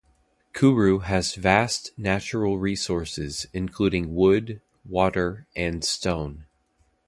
[0.53, 6.47] Kuru has vast natural resources including wood, water and stone.